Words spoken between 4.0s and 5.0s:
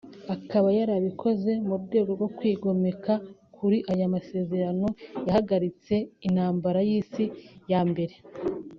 masezerano